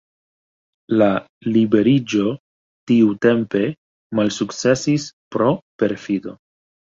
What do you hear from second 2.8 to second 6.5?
tiutempe malsukcesis pro perfido.